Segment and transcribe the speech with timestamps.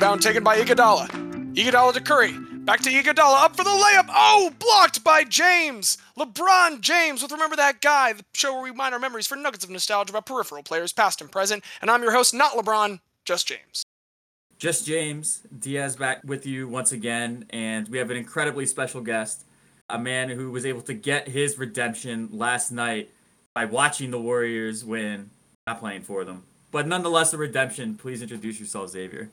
[0.00, 1.10] Rebound taken by Iguodala.
[1.54, 2.32] Iguodala to Curry.
[2.32, 3.44] Back to Iguodala.
[3.44, 4.06] Up for the layup.
[4.08, 5.98] Oh, blocked by James.
[6.18, 9.62] LeBron James with Remember That Guy, the show where we mine our memories for nuggets
[9.62, 11.62] of nostalgia about peripheral players, past and present.
[11.82, 13.82] And I'm your host, not LeBron, just James.
[14.58, 15.42] Just James.
[15.58, 17.44] Diaz back with you once again.
[17.50, 19.44] And we have an incredibly special guest,
[19.90, 23.10] a man who was able to get his redemption last night
[23.54, 25.28] by watching the Warriors win,
[25.66, 26.44] not playing for them.
[26.70, 27.96] But nonetheless, a redemption.
[27.96, 29.28] Please introduce yourself, Xavier.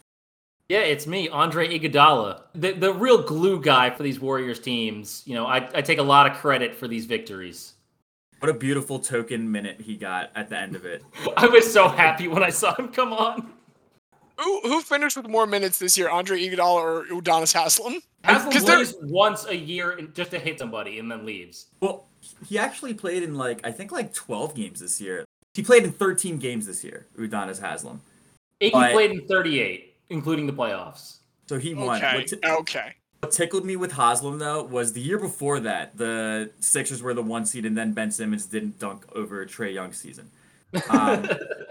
[0.69, 5.23] Yeah, it's me, Andre Iguodala, the the real glue guy for these Warriors teams.
[5.25, 7.73] You know, I, I take a lot of credit for these victories.
[8.39, 11.03] What a beautiful token minute he got at the end of it.
[11.37, 13.53] I was so happy when I saw him come on.
[14.39, 17.99] Who, who finished with more minutes this year, Andre Iguodala or Udonis Haslem?
[18.23, 21.67] Haslem 'Cause they're- plays once a year and- just to hit somebody and then leaves.
[21.79, 22.05] Well,
[22.47, 25.23] he actually played in like I think like 12 games this year.
[25.55, 27.07] He played in 13 games this year.
[27.17, 28.01] Udonis Haslem.
[28.61, 31.17] Iggy But- played in 38, including the playoffs.
[31.47, 31.97] So he won.
[31.97, 32.93] Okay, What, ti- okay.
[33.21, 37.21] what tickled me with Haslem though was the year before that the Sixers were the
[37.23, 40.29] one seed and then Ben Simmons didn't dunk over Trae Young's season.
[40.89, 41.27] Um,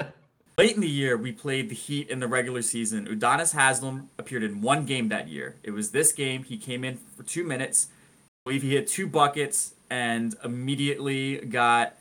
[0.58, 3.06] late in the year, we played the Heat in the regular season.
[3.06, 5.56] Udonis Haslem appeared in one game that year.
[5.62, 6.44] It was this game.
[6.44, 7.88] He came in for two minutes.
[7.90, 11.94] I believe he hit two buckets and immediately got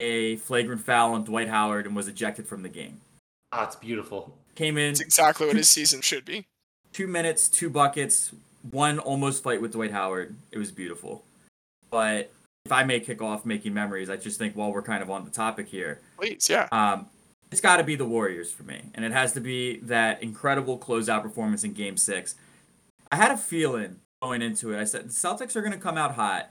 [0.00, 3.00] a flagrant foul on Dwight Howard and was ejected from the game.
[3.52, 4.34] Ah, it's beautiful.
[4.58, 6.44] Came in It's exactly what his season should be.
[6.92, 8.32] two minutes, two buckets,
[8.72, 10.34] one almost fight with Dwight Howard.
[10.50, 11.22] It was beautiful.
[11.90, 12.32] But
[12.66, 15.24] if I may kick off making memories, I just think while we're kind of on
[15.24, 16.66] the topic here, Please, yeah.
[16.72, 17.06] um,
[17.52, 20.76] it's got to be the Warriors for me, and it has to be that incredible
[20.76, 22.34] closeout performance in Game Six.
[23.12, 24.80] I had a feeling going into it.
[24.80, 26.50] I said the Celtics are going to come out hot,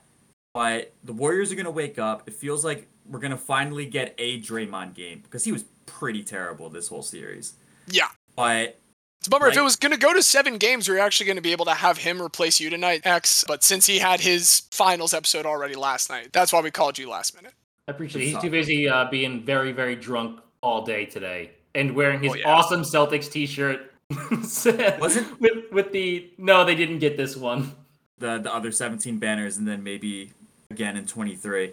[0.53, 2.23] but the Warriors are going to wake up.
[2.25, 6.23] It feels like we're going to finally get a Draymond game because he was pretty
[6.23, 7.55] terrible this whole series.
[7.87, 8.07] Yeah.
[8.35, 8.79] But
[9.19, 9.47] It's a bummer.
[9.47, 11.51] If it was going to go to seven games, we are actually going to be
[11.51, 13.43] able to have him replace you tonight, X.
[13.47, 17.09] But since he had his finals episode already last night, that's why we called you
[17.09, 17.53] last minute.
[17.87, 18.25] I appreciate it.
[18.29, 22.35] He's too busy uh, being very, very drunk all day today and wearing his Oh,
[22.35, 22.49] yeah.
[22.53, 23.91] awesome Celtics t-shirt.
[24.31, 25.39] Was it?
[25.41, 27.73] with with the no, they didn't get this one.
[28.19, 30.31] the the other 17 banners and then maybe
[30.71, 31.71] again in 23.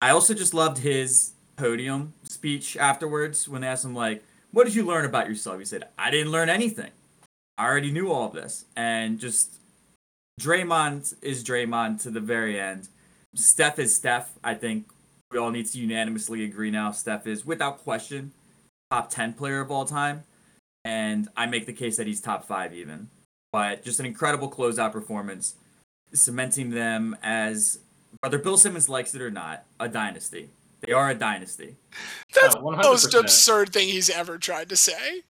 [0.00, 4.74] I also just loved his podium speech afterwards when they asked him like, "What did
[4.74, 6.92] you learn about yourself?" He said, "I didn't learn anything.
[7.58, 9.58] I already knew all of this." And just
[10.40, 12.88] Draymond is Draymond to the very end.
[13.34, 14.38] Steph is Steph.
[14.44, 14.90] I think
[15.30, 16.90] we all need to unanimously agree now.
[16.92, 18.32] Steph is without question
[18.92, 20.24] top 10 player of all time.
[20.84, 23.08] And I make the case that he's top five even.
[23.52, 25.54] But just an incredible closeout performance
[26.12, 27.78] cementing them as
[28.20, 30.50] whether Bill Simmons likes it or not, a dynasty.
[30.80, 31.76] They are a dynasty.
[32.42, 32.82] That's Oh, the 100%.
[32.82, 35.22] most absurd thing he's ever tried to say.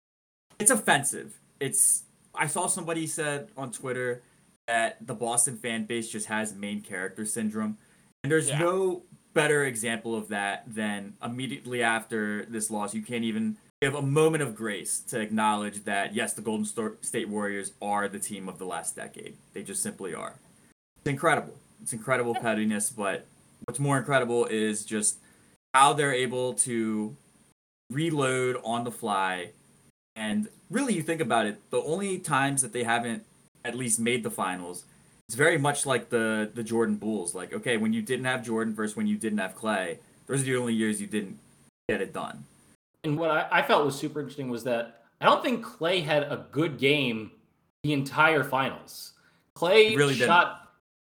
[0.59, 1.38] It's offensive.
[1.59, 4.22] It's I saw somebody said on Twitter
[4.67, 7.77] that the Boston fan base just has main character syndrome.
[8.23, 8.59] And there's Yeah.
[8.59, 12.94] no better example of that than immediately after this loss.
[12.94, 16.66] You can't even give a moment of grace to acknowledge that yes, the Golden
[17.01, 19.35] State Warriors are the team of the last decade.
[19.53, 20.35] They just simply are.
[20.99, 21.57] It's incredible.
[21.81, 23.25] It's incredible pettiness, but
[23.66, 25.17] what's more incredible is just
[25.73, 27.15] how they're able to
[27.89, 29.51] reload on the fly.
[30.15, 33.23] And really, you think about it, the only times that they haven't
[33.63, 34.85] at least made the finals,
[35.27, 37.33] it's very much like the the Jordan Bulls.
[37.33, 40.45] Like, okay, when you didn't have Jordan versus when you didn't have Clay, those are
[40.45, 41.39] the only years you didn't
[41.87, 42.43] get it done.
[43.03, 46.23] And what I, I felt was super interesting was that I don't think Clay had
[46.23, 47.31] a good game
[47.83, 49.13] the entire finals.
[49.55, 50.27] Clay He really didn't.
[50.27, 50.57] shot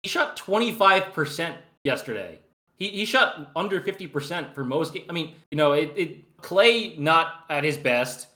[0.04, 2.40] he shot 25% yesterday.
[2.80, 5.06] He, he shot under 50% for most games.
[5.10, 8.28] I mean, you know, it, it Clay not at his best.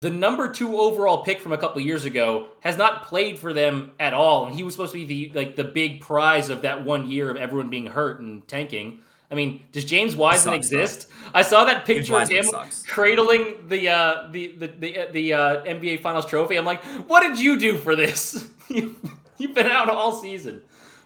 [0.00, 3.92] The number two overall pick from a couple years ago has not played for them
[4.00, 6.84] at all, and he was supposed to be the like the big prize of that
[6.84, 8.98] one year of everyone being hurt and tanking.
[9.30, 11.08] I mean, does James Wiseman sucks, exist?
[11.32, 12.82] I saw that picture of him sucks.
[12.82, 16.56] cradling the uh, the the the, uh, the uh, NBA Finals trophy.
[16.56, 18.48] I'm like, what did you do for this?
[18.68, 20.62] you've been out all season.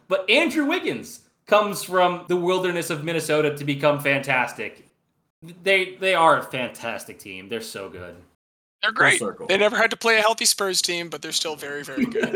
[0.08, 4.86] But Andrew Wiggins comes from the wilderness of Minnesota to become fantastic.
[5.62, 7.48] They they are a fantastic team.
[7.48, 8.16] They're so good.
[8.82, 9.20] They're great.
[9.48, 12.34] They never had to play a healthy Spurs team, but they're still very, very good.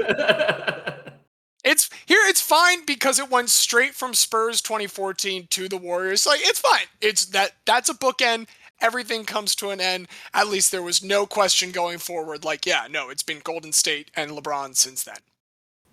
[1.64, 2.20] It's here.
[2.22, 6.26] It's fine because it went straight from Spurs 2014 to the Warriors.
[6.26, 6.86] Like it's fine.
[7.00, 8.48] It's that that's a bookend.
[8.80, 10.08] Everything comes to an end.
[10.32, 12.44] At least there was no question going forward.
[12.44, 15.18] Like yeah, no, it's been Golden State and LeBron since then.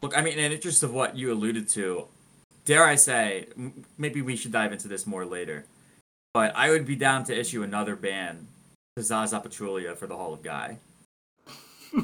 [0.01, 2.07] Look, I mean, in interest of what you alluded to,
[2.67, 5.65] dare I say, m- maybe we should dive into this more later.
[6.33, 8.47] But I would be down to issue another ban
[8.95, 10.77] to Zaza Pachulia for the Hall of Guy.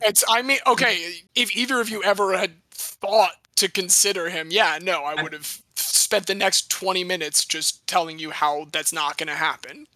[0.00, 4.78] It's I mean, okay, if either of you ever had thought to consider him, yeah,
[4.80, 9.18] no, I would have spent the next 20 minutes just telling you how that's not
[9.18, 9.86] going to happen.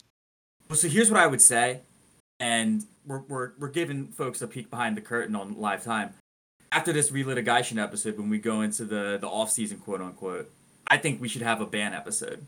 [0.69, 1.81] Well, so here's what I would say,
[2.41, 6.11] and we're, we're, we're giving folks a peek behind the curtain on live time.
[6.73, 10.51] After this relitigation episode, when we go into the the off season, quote unquote,
[10.87, 12.47] I think we should have a ban episode.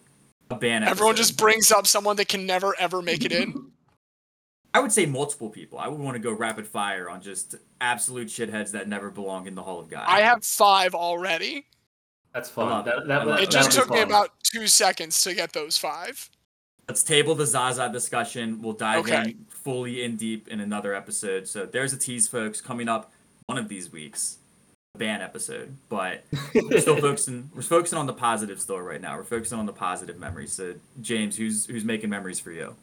[0.50, 0.82] A ban.
[0.82, 0.90] Episode.
[0.92, 3.70] Everyone just brings up someone that can never ever make it in.
[4.72, 5.78] I would say multiple people.
[5.78, 9.54] I would want to go rapid fire on just absolute shitheads that never belong in
[9.54, 10.04] the Hall of Guy.
[10.04, 11.66] I have five already.
[12.32, 12.84] That's I fun.
[12.84, 13.06] That, it.
[13.06, 16.28] that, that, It just that'll took be me about two seconds to get those five.
[16.88, 18.60] Let's table the Zaza discussion.
[18.60, 19.22] We'll dive Okay.
[19.30, 21.46] in fully in deep in another episode.
[21.46, 23.12] So there's a tease, folks, coming up
[23.46, 24.38] one of these weeks.
[24.94, 25.74] A ban episode.
[25.88, 26.24] But
[26.54, 29.16] we're still focusing we're focusing on the positive still right now.
[29.16, 30.52] We're focusing on the positive memories.
[30.52, 32.74] So James, who's who's making memories for you?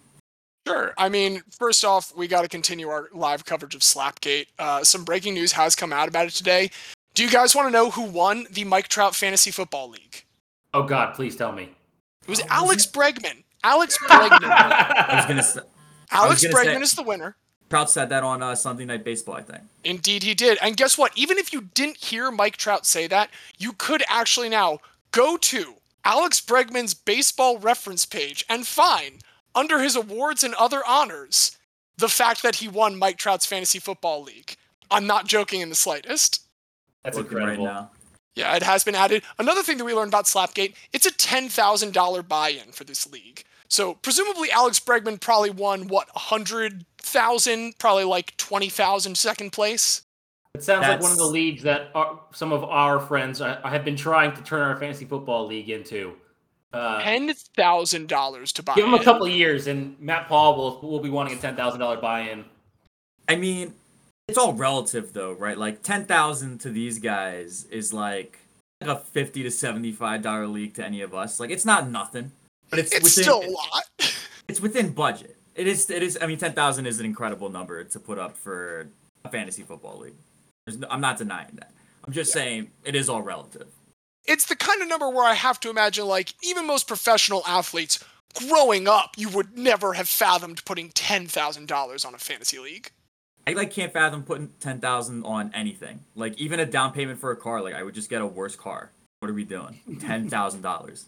[0.67, 0.93] Sure.
[0.97, 4.45] I mean, first off, we got to continue our live coverage of Slapgate.
[4.59, 6.69] Uh, some breaking news has come out about it today.
[7.15, 10.23] Do you guys want to know who won the Mike Trout Fantasy Football League?
[10.73, 11.63] Oh God, please tell me.
[11.63, 12.93] It was Oh, was Alex it?
[12.93, 13.43] Bregman.
[13.63, 14.43] Alex Bregman.
[14.43, 15.57] I was gonna s-
[16.11, 17.35] Alex gonna Bregman say- is the winner.
[17.71, 19.61] Trout said that on uh, Sunday Night Baseball, I think.
[19.85, 20.57] Indeed, he did.
[20.61, 21.17] And guess what?
[21.17, 24.79] Even if you didn't hear Mike Trout say that, you could actually now
[25.11, 29.23] go to Alex Bregman's baseball reference page and find,
[29.55, 31.57] under his awards and other honors,
[31.97, 34.57] the fact that he won Mike Trout's Fantasy Football League.
[34.89, 36.41] I'm not joking in the slightest.
[37.05, 37.65] That's Looking incredible.
[37.67, 37.91] right now.
[38.35, 39.23] Yeah, it has been added.
[39.39, 43.45] Another thing that we learned about Slapgate, it's a $10,000 buy-in for this league.
[43.71, 50.01] So presumably Alex Bregman probably won what, 100,000, probably like 20,000 second place.
[50.53, 53.69] It sounds like one of the leagues that our, some of our friends I, I
[53.69, 56.15] have been trying to turn our fantasy football league into.
[56.73, 60.99] Uh, $10,000 to buy give him a couple of years, and Matt Paul will will
[60.99, 62.45] be wanting a ten thousand dollar buy-in.
[63.27, 63.73] I mean,
[64.29, 65.57] it's all relative though, right?
[65.57, 68.39] Like ten thousand to these guys is like
[68.79, 71.41] a fifty to seventy-five dollar league to any of us.
[71.41, 72.31] Like it's not nothing,
[72.71, 73.83] but it's, It's within, still a lot.
[74.47, 75.37] it's within budget.
[75.53, 75.89] It is.
[75.89, 76.17] It is.
[76.19, 78.89] I mean, ten thousand is an incredible number to put up for
[79.23, 80.15] a fantasy football league.
[80.65, 81.71] There's no, I'm not denying that.
[82.05, 83.67] I'm just saying it is all relative.
[84.25, 88.03] it's the kind of number where I have to imagine, like, even most professional athletes
[88.47, 92.89] growing up, you would never have fathomed putting $10,000 on a fantasy league.
[93.47, 95.99] I like can't fathom putting ten thousand on anything.
[96.15, 97.59] Like even a down payment for a car.
[97.61, 98.91] Like I would just get a worse car.
[99.19, 99.79] What are we doing?
[99.99, 101.05] Ten thousand dollars.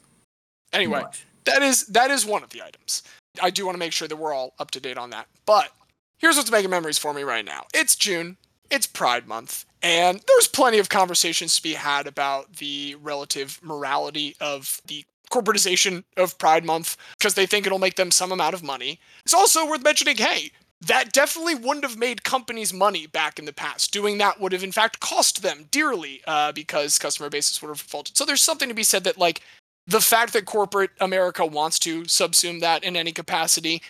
[0.73, 1.03] Anyway,
[1.45, 3.03] that is that is one of the items.
[3.41, 5.27] I do want to make sure that we're all up to date on that.
[5.45, 5.71] But
[6.17, 7.65] here's what's making memories for me right now.
[7.73, 8.37] It's June.
[8.69, 14.35] It's Pride Month, and there's plenty of conversations to be had about the relative morality
[14.39, 18.63] of the corporatization of Pride Month because they think it'll make them some amount of
[18.63, 18.99] money.
[19.25, 20.51] It's also worth mentioning, hey,
[20.81, 23.93] that definitely wouldn't have made companies money back in the past.
[23.93, 27.77] Doing that would have, in fact, cost them dearly uh, because customer bases would have
[27.77, 28.17] defaulted.
[28.17, 29.41] So there's something to be said that, like,
[29.87, 33.81] the fact that corporate America wants to subsume that in any capacity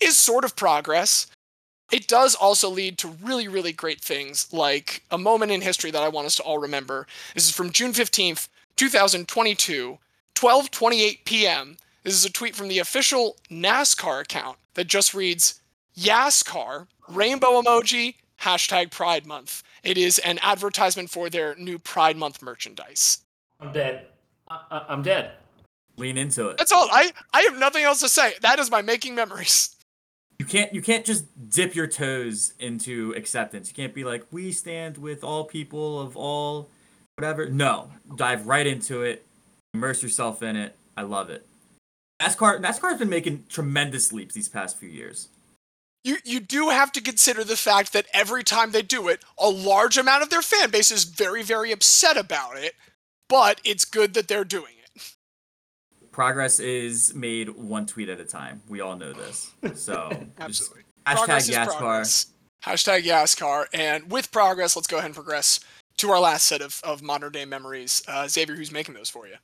[0.00, 1.26] is sort of progress.
[1.90, 6.02] It does also lead to really, really great things, like a moment in history that
[6.02, 7.06] I want us to all remember.
[7.34, 9.98] This is from June 15th, 2022,
[10.34, 11.76] 12:28 p.m.
[12.02, 15.60] This is a tweet from the official NASCAR account that just reads,
[15.96, 22.40] "YASCAR rainbow emoji hashtag Pride Month." It is an advertisement for their new Pride Month
[22.40, 23.18] merchandise.
[23.60, 24.06] I'm dead.
[24.70, 25.32] I, I'm dead.
[25.96, 26.58] Lean into it.
[26.58, 26.88] That's all.
[26.90, 28.34] I I have nothing else to say.
[28.42, 29.76] That is my making memories.
[30.38, 33.68] You can't you can't just dip your toes into acceptance.
[33.68, 36.68] You can't be like we stand with all people of all
[37.16, 37.48] whatever.
[37.48, 39.24] No, dive right into it.
[39.72, 40.74] Immerse yourself in it.
[40.96, 41.46] I love it.
[42.20, 45.28] NASCAR NASCAR's been making tremendous leaps these past few years.
[46.02, 49.48] You you do have to consider the fact that every time they do it, a
[49.48, 52.74] large amount of their fan base is very very upset about it.
[53.32, 55.14] But it's good that they're doing it.
[56.10, 58.60] Progress is made one tweet at a time.
[58.68, 59.50] We all know this.
[59.74, 60.82] So Absolutely.
[61.06, 61.66] hashtag Progress is YASCAR.
[61.78, 62.26] progress.
[62.62, 63.64] Hashtag YASCAR.
[63.72, 65.60] And with progress, let's go ahead and progress
[65.96, 68.02] to our last set of, of modern day memories.
[68.06, 69.36] Uh, Xavier, who's making those for you?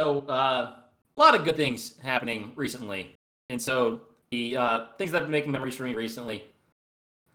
[0.00, 0.76] So uh,
[1.14, 3.14] a lot of good things happening recently,
[3.50, 4.00] and so
[4.30, 6.44] the uh, things that have been making memories for me recently,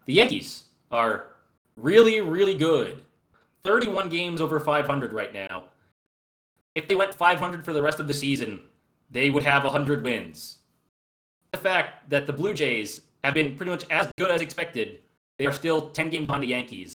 [0.06, 1.26] the Yankees are
[1.76, 3.04] really, really good.
[3.64, 5.64] 31 games over 500 right now.
[6.74, 8.60] If they went 500 for the rest of the season,
[9.10, 10.58] they would have 100 wins.
[11.52, 15.00] The fact that the Blue Jays have been pretty much as good as expected,
[15.38, 16.94] they are still 10 games behind the Yankees.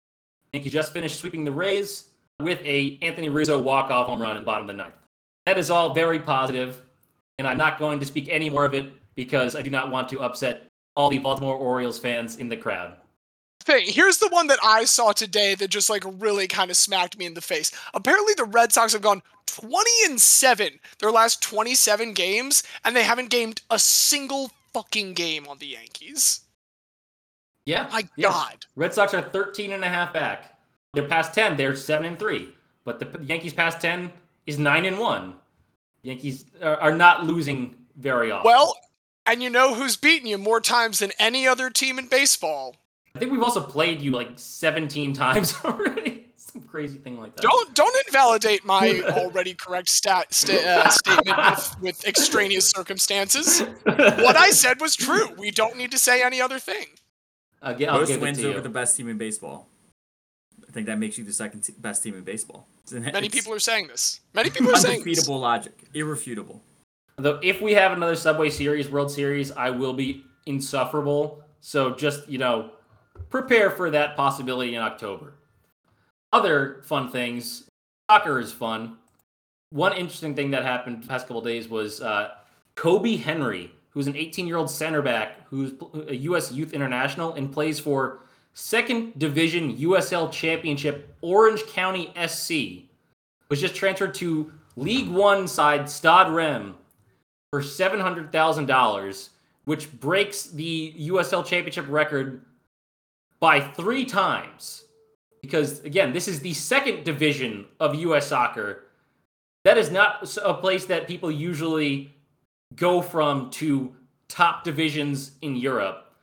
[0.53, 4.45] Yankees just finished sweeping the Rays with a Anthony Rizzo walk-off home run in the
[4.45, 4.93] bottom of the ninth.
[5.45, 6.81] That is all very positive,
[7.37, 10.09] and I'm not going to speak any more of it because I do not want
[10.09, 12.97] to upset all the Baltimore Orioles fans in the crowd.
[13.61, 13.85] Thing.
[13.87, 17.25] Here's the one that I saw today that just like really kind of smacked me
[17.25, 17.71] in the face.
[17.93, 23.03] Apparently, the Red Sox have gone 20 and 7 their last 27 games, and they
[23.03, 26.41] haven't gamed a single fucking game on the Yankees.
[27.65, 27.85] Yeah.
[27.87, 28.29] Oh my yeah.
[28.29, 28.65] God.
[28.75, 30.57] Red Sox are 13 and a half back.
[30.93, 32.49] They're past 10, they're 7 and 3.
[32.83, 34.11] But the Yankees past 10
[34.45, 35.33] is 9 and 1.
[36.03, 38.49] Yankees are, are not losing very often.
[38.49, 38.75] Well,
[39.25, 42.75] and you know who's beaten you more times than any other team in baseball?
[43.15, 46.27] I think we've also played you like 17 times already.
[46.37, 47.41] Some crazy thing like that.
[47.43, 53.61] Don't don't invalidate my already correct stat sta- uh, statement with, with extraneous circumstances.
[53.85, 55.29] What I said was true.
[55.37, 56.87] We don't need to say any other thing.
[57.61, 58.61] I'll, gi- Most wins over you.
[58.61, 59.67] the best team in baseball.
[60.67, 62.65] I think that makes you the second t- best team in baseball.
[62.91, 64.21] Many people are saying this.
[64.33, 65.07] Many people are saying this.
[65.07, 66.61] undefeatable logic, irrefutable.
[67.17, 71.43] Though if we have another Subway Series, World Series, I will be insufferable.
[71.61, 72.71] So just, you know,
[73.31, 75.33] prepare for that possibility in October.
[76.31, 77.63] Other fun things.
[78.09, 78.97] Soccer is fun.
[79.71, 82.31] One interesting thing that happened the past couple days was uh,
[82.75, 85.73] Kobi Henry, who's an 18-year-old center back who's
[86.07, 86.51] a U.S.
[86.51, 88.19] Youth International and plays for
[88.53, 92.85] Second Division USL Championship Orange County SC,
[93.49, 96.75] was just transferred to League One side Stade Reims
[97.49, 99.29] for seven hundred thousand dollars,
[99.65, 102.41] which breaks the USL Championship record
[103.41, 104.85] by three times.
[105.41, 108.27] Because again, this is the second division of U.S.
[108.27, 108.85] soccer.
[109.65, 112.15] That is not a place that people usually
[112.77, 113.93] go from to
[114.29, 116.13] top divisions in Europe.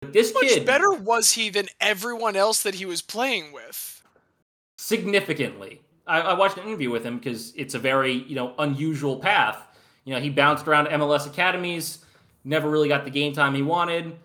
[0.00, 3.52] But this How much kid better was he than everyone else that he was playing
[3.52, 4.00] with?
[4.80, 5.82] significantly.
[6.06, 9.58] I, I watched an interview with him because it's a very you know unusual path.
[10.04, 11.98] You know, he bounced around MLS academies,
[12.44, 14.16] never really got the game time he wanted,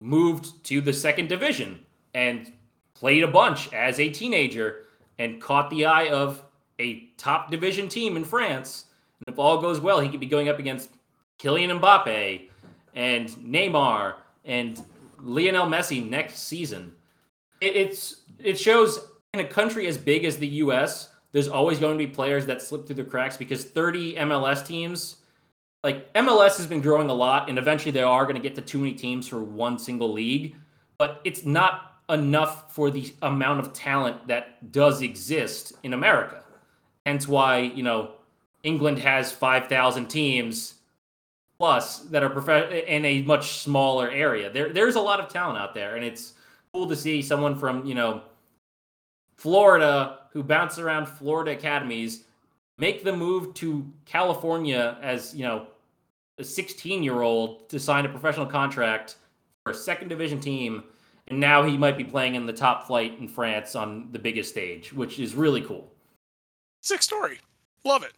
[0.00, 1.80] moved to the second division
[2.14, 2.52] and
[2.94, 4.86] played a bunch as a teenager
[5.18, 6.42] and caught the eye of
[6.78, 8.86] a top division team in France.
[9.20, 10.90] And if all goes well, he could be going up against
[11.38, 12.48] Kylian Mbappe
[12.94, 14.82] and Neymar and
[15.20, 16.92] Lionel Messi next season.
[17.60, 19.00] It, it's it shows
[19.34, 21.10] in a country as big as the U.S.
[21.32, 25.16] There's always going to be players that slip through the cracks because 30 MLS teams,
[25.86, 28.60] like MLS has been growing a lot, and eventually they are going to get to
[28.60, 30.56] too many teams for one single league.
[30.98, 36.42] But it's not enough for the amount of talent that does exist in America.
[37.06, 38.10] Hence why you know
[38.64, 40.74] England has 5,000 teams
[41.56, 44.50] plus that are prof- in a much smaller area.
[44.50, 46.34] There, there's a lot of talent out there, and it's
[46.72, 48.22] cool to see someone from you know
[49.36, 52.24] Florida who bounce around Florida academies
[52.76, 55.68] make the move to California as you know
[56.38, 59.16] a 16 year old to sign a professional contract
[59.64, 60.84] for a second division team,
[61.28, 64.50] and now he might be playing in the top flight in France on the biggest
[64.50, 65.90] stage, which is really cool.
[66.82, 67.40] Sick story.
[67.84, 68.12] Love it.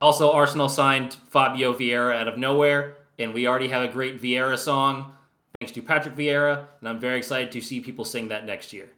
[0.00, 4.58] Also, Arsenal signed Fabio Vieira out of nowhere, and we already have a great Vieira
[4.58, 5.12] song
[5.60, 8.88] thanks to Patrick Vieira, and I'm very excited to see people sing that next year.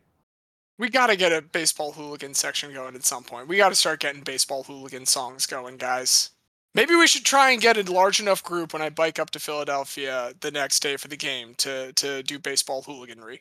[0.78, 3.48] We got to get a baseball hooligan section going at some point.
[3.48, 6.30] We got to start getting baseball hooligan songs going, guys.
[6.76, 9.40] Maybe we should try and get a large enough group when I bike up to
[9.40, 13.40] Philadelphia the next day for the game to to do baseball hooliganry.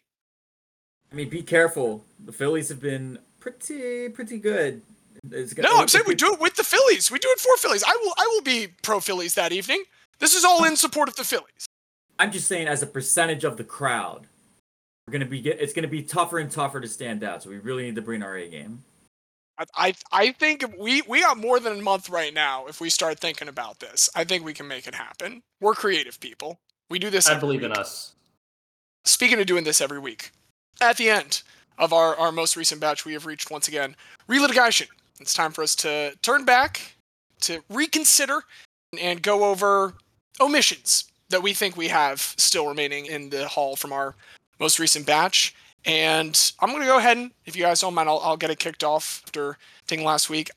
[1.12, 2.06] I mean, be careful.
[2.24, 4.82] The Phillies have been pretty, pretty good.
[5.24, 7.12] No, I'm saying we do it with the Phillies.
[7.12, 7.84] We do it for Phillies.
[7.86, 9.84] I will I will be pro Phillies that evening.
[10.20, 11.68] This is all in support of the Phillies.
[12.18, 14.28] I'm just saying, as a percentage of the crowd,
[15.06, 15.60] we're gonna be get.
[15.60, 17.44] It's gonna be tougher and tougher to stand out.
[17.44, 18.86] So we really need to bring our A game.
[19.58, 22.90] I, I I think we we got more than a month right now if we
[22.90, 24.10] start thinking about this.
[24.16, 25.42] I think we can make it happen.
[25.62, 26.60] We're creative people.
[26.90, 27.28] We do this.
[27.28, 28.14] I believe in us.
[29.06, 30.32] Speaking of doing this every week,
[30.82, 31.44] at the end
[31.78, 33.96] of our, our most recent batch, we have reached once again
[34.28, 34.88] relitigation.
[35.20, 36.96] It's time for us to turn back,
[37.42, 38.44] to reconsider,
[39.00, 39.94] and go over
[40.42, 44.16] omissions that we think we have still remaining in the hall from our
[44.60, 45.56] most recent batch.
[45.86, 48.50] And I'm going to go ahead and, if you guys don't mind, I'll, I'll get
[48.50, 50.50] it kicked off after taking last week.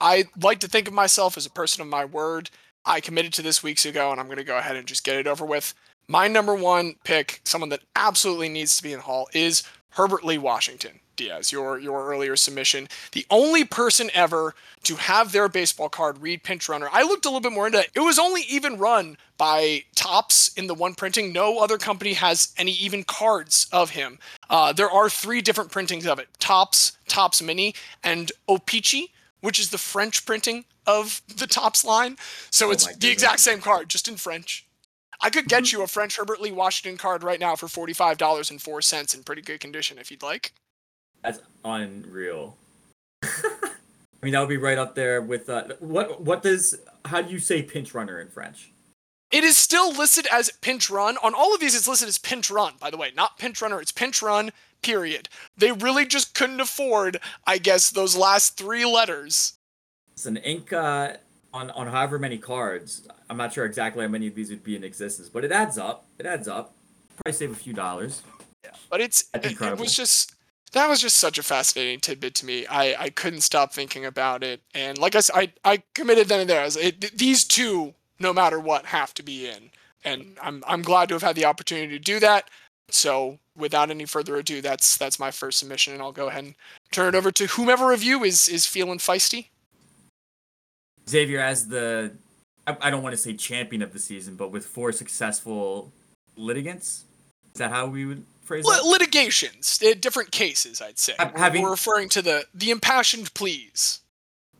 [0.00, 2.50] I like to think of myself as a person of my word.
[2.84, 5.16] I committed to this weeks ago, and I'm going to go ahead and just get
[5.16, 5.74] it over with.
[6.08, 9.62] My number one pick, someone that absolutely needs to be in the hall, is
[9.92, 11.00] Herbert Lee Washington.
[11.16, 16.42] Diaz, your your earlier submission, the only person ever to have their baseball card read
[16.42, 16.88] pinch runner.
[16.90, 17.90] I looked a little bit more into it.
[17.94, 21.32] It was only even run by Topps in the one printing.
[21.32, 24.18] No other company has any even cards of him.
[24.48, 29.70] Uh, there are three different printings of it: Topps, Topps Mini, and O-Pee-Chee, which is
[29.70, 32.16] the French printing of the Topps line.
[32.50, 34.66] So Oh it's the exact same card, just in French.
[35.22, 38.50] I could get you a French Herbert Lee Washington card right now for forty-five dollars
[38.50, 40.52] and four cents in pretty good condition if you'd like.
[41.22, 42.56] That's unreal.
[43.22, 46.20] I mean, that would be right up there with uh, what?
[46.20, 46.78] What does?
[47.04, 48.72] How do you say pinch runner in French?
[49.32, 51.16] It is still listed as pinch run.
[51.22, 53.80] On all of these, it's listed as pinch run, by the way, not pinch runner.
[53.80, 54.50] It's pinch run,
[54.82, 55.28] period.
[55.56, 59.54] They really just couldn't afford, I guess, those last three letters.
[60.12, 61.14] It's an ink uh,
[61.52, 63.06] on, on however many cards.
[63.28, 65.78] I'm not sure exactly how many of these would be in existence, but it adds
[65.78, 66.06] up.
[66.18, 66.74] It adds up.
[67.16, 68.22] Probably save a few dollars.
[68.64, 70.34] Yeah, but it's it, it was just
[70.72, 72.66] that was just such a fascinating tidbit to me.
[72.66, 76.40] I I couldn't stop thinking about it, and like I said, I I committed then
[76.40, 76.62] and there.
[76.62, 79.70] I was, it, these two, no matter what, have to be in,
[80.04, 82.48] and I'm I'm glad to have had the opportunity to do that.
[82.88, 86.54] So without any further ado, that's that's my first submission, and I'll go ahead and
[86.90, 89.48] turn it over to whomever of you is is feeling feisty.
[91.08, 92.12] Xavier as the
[92.66, 95.92] I, I don't want to say champion of the season, but with four successful
[96.36, 97.04] litigants.
[97.54, 98.84] Is that how we would phrase Li- it?
[98.86, 101.14] litigations, uh, different cases, I'd say.
[101.18, 104.00] Ha- We're- having- We're referring to the the impassioned pleas.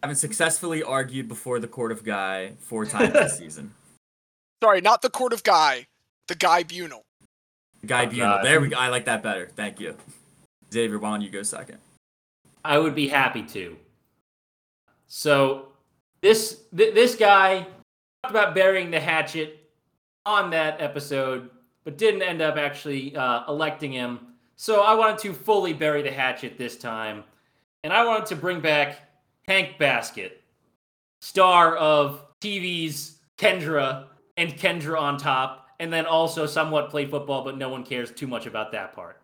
[0.02, 3.72] Having successfully argued before the court of Guy four times this season.
[4.62, 5.86] Sorry, not the court of Guy,
[6.28, 7.02] the Guy Bunal.
[7.86, 8.18] Guy Oh, Bunal.
[8.18, 8.44] God.
[8.44, 8.76] There we go.
[8.76, 9.48] I like that better.
[9.56, 9.96] Thank you.
[10.72, 11.78] Xavier, why don't you go second?
[12.64, 13.76] I would be happy to.
[15.06, 15.68] So
[16.22, 17.66] this th- this guy
[18.22, 19.70] talked about burying the hatchet
[20.24, 21.50] on that episode,
[21.84, 24.20] but didn't end up actually uh, electing him.
[24.56, 27.24] So I wanted to fully bury the hatchet this time,
[27.82, 29.00] and I wanted to bring back
[29.48, 30.42] Hank Baskett,
[31.20, 37.58] star of TV's Kendra and Kendra on top, and then also somewhat played football, but
[37.58, 39.21] no one cares too much about that part.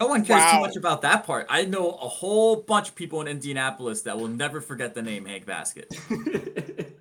[0.00, 1.46] No one cares too much about that part.
[1.48, 5.24] I know a whole bunch of people in Indianapolis that will never forget the name
[5.24, 5.94] Hank Baskett.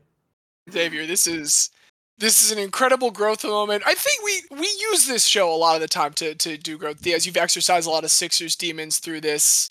[0.71, 1.71] Xavier, this is
[2.17, 3.83] this is an incredible growth moment.
[3.85, 6.77] I think we we use this show a lot of the time to to do
[6.77, 7.05] growth.
[7.05, 9.69] As you've exercised a lot of Sixers demons through this.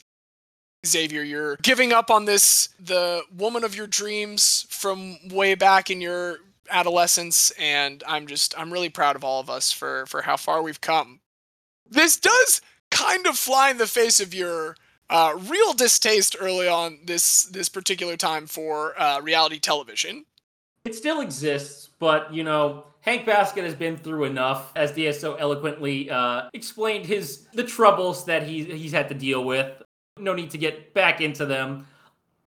[0.86, 6.02] Xavier, you're giving up on this the woman of your dreams from way back in
[6.02, 10.36] your adolescence, and I'm just I'm really proud of all of us for for how
[10.36, 11.20] far we've come.
[11.88, 12.60] This does
[12.94, 14.76] kind of fly in the face of your
[15.10, 20.24] uh, real distaste early on this this particular time for uh, reality television.
[20.84, 25.34] It still exists, but you know, Hank Baskett has been through enough, as Diaz so
[25.34, 29.82] eloquently uh, explained his the troubles that he he's had to deal with.
[30.18, 31.86] No need to get back into them.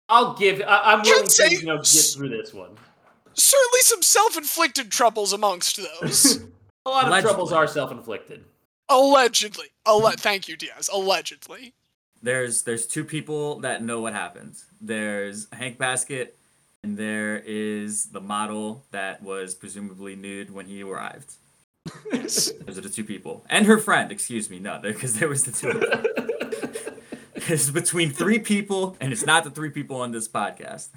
[0.08, 0.60] I'll give.
[0.66, 2.70] I, I'm willing to you know get through this one.
[3.34, 6.36] certainly some self-inflicted troubles amongst those.
[6.84, 7.30] A lot of Allegedly.
[7.30, 8.44] troubles are self-inflicted.
[8.92, 9.66] Allegedly.
[9.86, 10.16] Alle- hmm.
[10.16, 10.90] thank you, Diaz.
[10.92, 11.74] Allegedly.
[12.22, 14.66] There's there's two people that know what happens.
[14.80, 16.36] There's Hank Baskett,
[16.82, 21.32] and there is the model that was presumably nude when he arrived.
[22.12, 24.12] Those are the two people, and her friend.
[24.12, 25.70] Excuse me, no, because there was the two.
[25.70, 27.02] of
[27.50, 30.90] it's between three people, and it's not the three people on this podcast.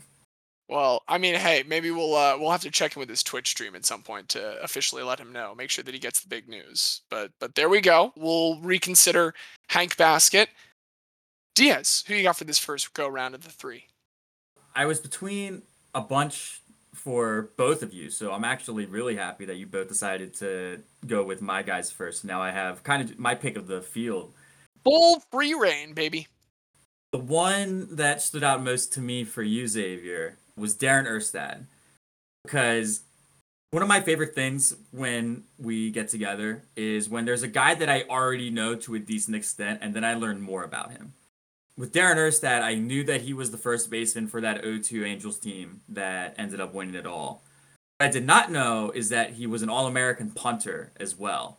[0.67, 3.49] Well, I mean, hey, maybe we'll uh, we'll have to check in with his Twitch
[3.49, 5.54] stream at some point to officially let him know.
[5.56, 7.01] Make sure that he gets the big news.
[7.10, 8.13] But but there we go.
[8.15, 9.36] We'll reconsider
[9.69, 10.49] Hank Baskett.
[11.54, 13.86] Diaz, who you got for this first go round of the three?
[14.75, 15.62] I was between
[15.93, 16.62] a bunch
[16.93, 21.23] for both of you, so I'm actually really happy that you both decided to go
[21.23, 22.25] with my guys first.
[22.25, 24.34] Now I have kind of my pick of the field.
[24.84, 26.28] Full free reign, baby.
[27.12, 31.65] The one that stood out most to me for you, Xavier, was Darren Erstad.
[32.44, 33.02] Because
[33.72, 37.89] one of my favorite things when we get together is when there's a guy that
[37.89, 41.13] I already know to a decent extent, and then I learn more about him.
[41.78, 45.38] With Darren Erstad, I knew that he was the first baseman for that 0-2 Angels
[45.38, 47.44] team that ended up winning it all.
[47.98, 51.58] What I did not know is that he was an All-American punter as well.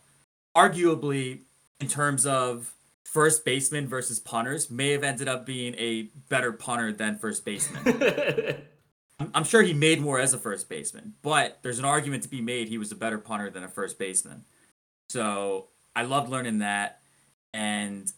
[0.55, 1.41] Arguably,
[1.79, 2.73] in terms of
[3.05, 7.83] first baseman versus punters, may have ended up being a better punter than first baseman.
[9.19, 12.41] I'm- sure he made more as a first baseman, but there's an argument to be
[12.41, 14.45] made he was a better punter than a first baseman.
[15.09, 17.01] So I loved learning that,
[17.53, 18.11] and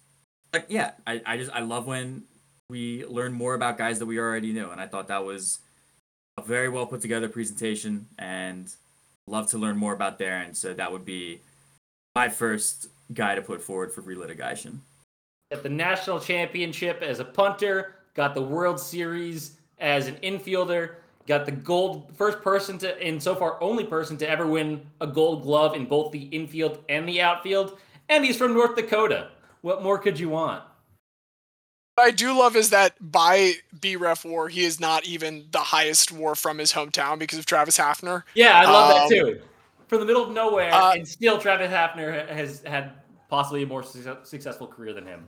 [0.54, 2.24] like yeah, I, I just I love when
[2.70, 5.60] we learn more about guys that we already knew, and I thought that was
[6.38, 8.74] a very well put together presentation, and
[9.28, 10.56] love to learn more about Darren.
[10.56, 11.42] So that would be
[12.16, 14.80] my first guy to put forward for relitigation.
[15.52, 20.96] At the national championship as a punter, got the World Series as an infielder,
[21.28, 25.08] got the gold first person to and so far only person to ever win a
[25.08, 27.78] gold glove in both the infield and the outfield,
[28.10, 29.30] and he's from North Dakota.
[29.62, 30.64] What more could you want?
[31.96, 36.12] What I do love is that by BREF war, he is not even the highest
[36.14, 38.24] war from his hometown because of Travis Hafner.
[38.36, 39.42] Yeah, I love Um, that too.
[39.88, 42.94] from the middle of nowhere, Uh, and still Travis Hafner has had
[43.30, 45.28] possibly a more success- successful career than him.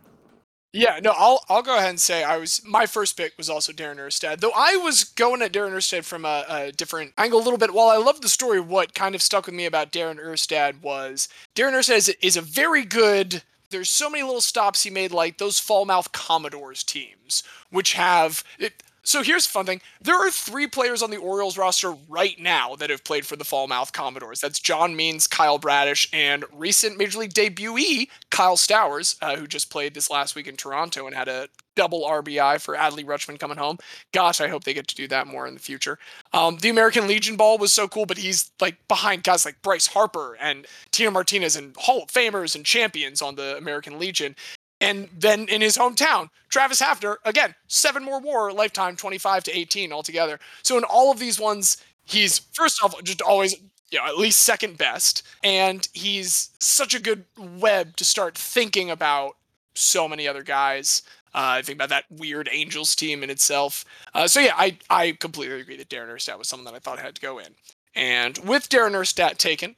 [0.74, 3.74] Yeah, no, I'll I'll go ahead and say I was my first pick was also
[3.74, 7.44] Darren Erstad, though I was going at Darren Erstad from a, a different angle a
[7.44, 7.74] little bit.
[7.74, 11.28] While I love the story, what kind of stuck with me about Darren Erstad was
[11.56, 13.44] Darren Erstad is, is a very good.
[13.70, 18.44] There's so many little stops he made, like those Falmouth Commodores teams, which have.
[18.58, 22.76] It, so here's fun thing: there are three players on the Orioles roster right now
[22.76, 24.42] that have played for the Falmouth Commodores.
[24.42, 29.70] That's John Means, Kyle Bradish, and recent Major League debutee Kyle Stowers, uh, who just
[29.72, 33.58] played this last week in Toronto and had a double RBI for Adley Rutschman coming
[33.58, 33.78] home.
[34.12, 35.98] Gosh, I hope they get to do that more in the future.
[36.34, 39.88] Um, the American Legion ball was so cool, but he's like behind guys like Bryce
[39.88, 44.36] Harper and Tino Martinez and Hall of Famers and champions on the American Legion.
[44.82, 49.94] And then in his hometown, Travis Hafner, again, seven more war lifetime, 25 to 18
[49.94, 50.40] altogether.
[50.64, 53.56] So in all of these ones, he's first off just always
[53.92, 55.24] you know, at least second best.
[55.44, 59.38] And he's such a good web to start thinking about
[59.76, 61.04] so many other guys.
[61.34, 63.86] Uh, I think about that weird Angels team in itself.
[64.14, 67.00] Uh, so yeah, I, I completely agree that Darren Erstad was someone that I thought
[67.00, 67.56] had to go in.
[67.94, 69.76] And with Darren Erstad taken,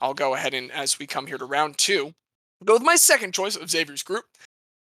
[0.00, 2.14] I'll go ahead and as we come here to round two,
[2.64, 4.24] go with my second choice of Xavier's group.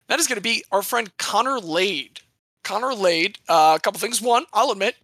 [0.08, 2.20] That is going to be our friend Connor Lade.
[2.62, 4.20] Connor Lade, uh, a couple things.
[4.20, 4.96] One, I'll admit,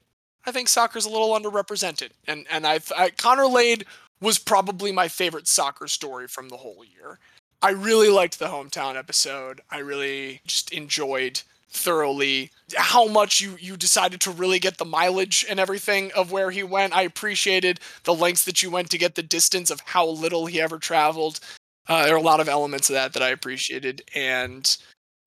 [0.45, 3.85] I think soccer's a little underrepresented, and and I, I Connor Lade
[4.21, 7.19] was probably my favorite soccer story from the whole year.
[7.61, 9.61] I really liked the hometown episode.
[9.71, 15.47] I really just enjoyed thoroughly how much you you decided to really get the mileage
[15.49, 16.95] and everything of where he went.
[16.95, 20.61] I appreciated the lengths that you went to get the distance of how little he
[20.61, 21.41] ever traveled.
[21.89, 24.77] Uh, there are a lot of elements of that that I appreciated, and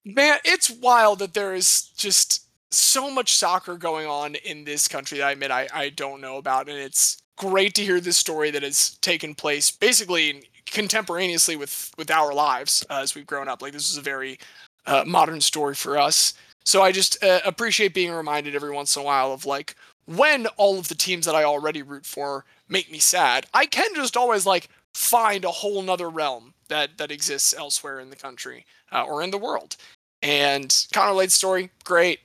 [0.06, 5.18] man, it's wild that there is just so much soccer going on in this country
[5.18, 8.52] that I admit I, I don't know about, and it's great to hear this story
[8.52, 13.62] that has taken place basically contemporaneously with with our lives uh, as we've grown up.
[13.62, 14.40] Like this is a very
[14.86, 16.34] uh, modern story for us.
[16.64, 20.48] So I just uh, appreciate being reminded every once in a while of like when
[20.58, 24.18] all of the teams that I already root for make me sad, I can just
[24.18, 29.04] always like find a whole nother realm that that exists elsewhere in the country uh,
[29.04, 29.76] or in the world.
[30.22, 32.22] And Connor Lade's story, great.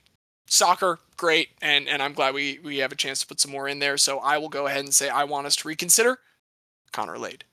[0.46, 1.48] Soccer, great.
[1.60, 3.98] And and I'm glad we we have a chance to put some more in there.
[3.98, 6.20] So I will go ahead and say I want us to reconsider
[6.92, 7.44] Connor Lade.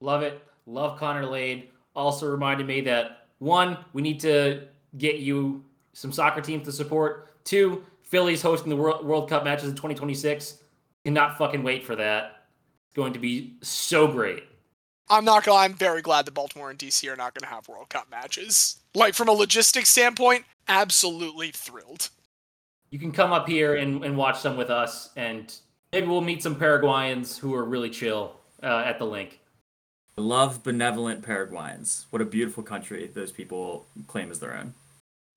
[0.00, 0.42] Love it.
[0.66, 1.68] Love Connor Lade.
[1.94, 4.62] Also reminded me that one, we need to
[4.96, 7.44] get you some soccer teams to support.
[7.44, 10.58] Two, Philly's hosting the World, World Cup matches in 2026.
[11.04, 12.33] Cannot fucking wait for that.
[12.94, 14.44] It's going to be so great.
[15.10, 15.58] I'm not gonna.
[15.58, 18.76] I'm very glad that Baltimore and DC are not gonna have World Cup matches.
[18.94, 22.10] Like from a logistics standpoint, absolutely thrilled.
[22.90, 25.52] You can come up here and, and watch some with us, and
[25.92, 29.40] maybe we'll meet some Paraguayans who are really chill uh, at the link.
[30.16, 32.06] I love benevolent Paraguayans.
[32.10, 34.72] What a beautiful country those people claim as their own.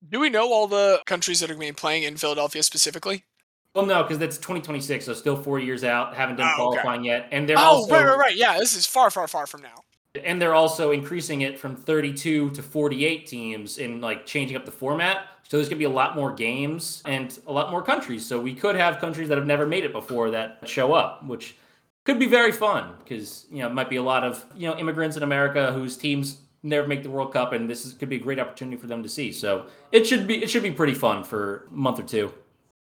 [0.08, 3.24] Do we know all the countries that are going to be playing in Philadelphia specifically?
[3.74, 6.14] Well, no, because that's 2026, so still four years out.
[6.14, 6.80] Haven't done Oh, okay.
[6.80, 8.36] qualifying yet, and they're oh, also right, right, right.
[8.36, 9.84] Yeah, this is far, far, far from now.
[10.24, 14.72] and they're also increasing it from 32 to 48 teams and like changing up the
[14.72, 15.26] format.
[15.44, 18.26] So there's gonna be a lot more games and a lot more countries.
[18.26, 21.56] So we could have countries that have never made it before that show up, which
[22.04, 24.76] could be very fun because you know it might be a lot of you know
[24.76, 28.16] immigrants in America whose teams never make the World Cup, and this is, could be
[28.16, 29.30] a great opportunity for them to see.
[29.30, 32.32] So it should be it should be pretty fun for a month or two.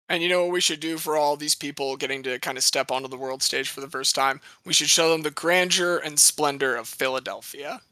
[0.08, 2.64] And you know what we should do for all these people getting to kind of
[2.64, 4.40] step onto the world stage for the first time?
[4.64, 7.82] We should show them the grandeur and splendor of Philadelphia.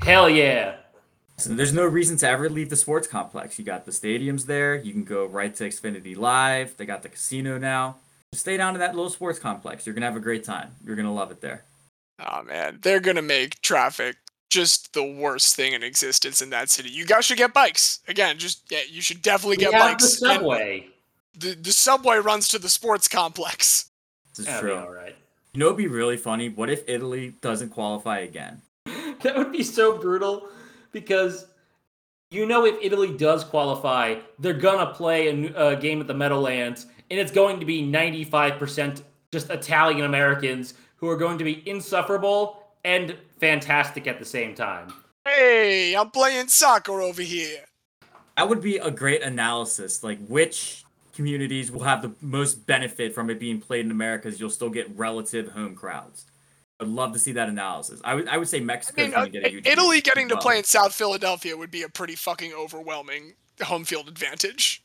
[0.00, 0.76] Hell yeah!
[1.38, 3.58] So there's no reason to ever leave the sports complex.
[3.58, 4.74] You got the stadiums there.
[4.74, 6.76] You can go right to Xfinity Live.
[6.76, 7.96] They got the casino now.
[8.32, 9.86] Just stay down to that little sports complex.
[9.86, 10.70] You're gonna have a great time.
[10.84, 11.64] You're gonna love it there.
[12.18, 14.16] Oh man, they're gonna make traffic
[14.50, 16.90] just the worst thing in existence in that city.
[16.90, 18.00] You guys should get bikes.
[18.06, 20.22] Again, just yeah, you should definitely We get have the bikes.
[20.22, 20.88] And subway.
[21.36, 23.90] The, the subway runs to the sports complex.
[24.30, 24.78] This is That'd be true.
[24.78, 25.16] all right.
[25.52, 26.48] You know, it'd be really funny.
[26.48, 28.62] What if Italy doesn't qualify again?
[29.22, 30.48] That would be so brutal
[30.90, 31.46] because
[32.32, 37.20] you know if Italy does qualify, they're gonna play a game at the Meadowlands, and
[37.20, 43.16] it's going to be 95% just Italian Americans who are going to be insufferable and
[43.38, 44.92] fantastic at the same time.
[45.24, 47.60] Hey, I'm playing soccer over here.
[48.36, 50.02] That would be a great analysis.
[50.02, 50.81] Like which
[51.12, 54.28] communities will have the most benefit from it being played in America?
[54.28, 56.26] As you'll still get relative home crowds.
[56.80, 58.00] I'd love to see that analysis.
[58.04, 60.08] I would I would say I mean, uh, going to get a huge Italy boost
[60.08, 64.08] as getting to play in South Philadelphia would be a pretty fucking overwhelming home field
[64.08, 64.82] advantage.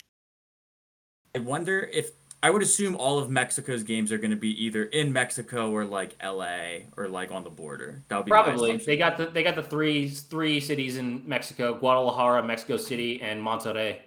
[1.35, 2.11] I wonder if
[2.43, 5.85] I would assume all of Mexico's games are going to be either in Mexico or
[5.85, 8.03] like LA or like on the border.
[8.09, 8.77] That would be probably.
[8.77, 13.41] They got the they got the three three cities in Mexico: Guadalajara, Mexico City, and
[13.41, 13.97] Monterrey.